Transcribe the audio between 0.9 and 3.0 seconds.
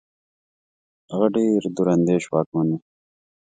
هغه ډېر دور اندېش واکمن وو.